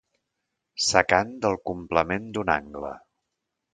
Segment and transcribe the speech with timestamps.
[0.85, 2.95] Secant del complement d'un angle.